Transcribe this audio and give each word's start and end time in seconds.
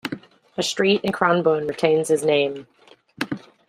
A 0.57 0.63
street 0.63 1.01
in 1.03 1.11
Cranbourne 1.11 1.67
retains 1.67 2.07
his 2.07 2.25
name. 2.25 2.65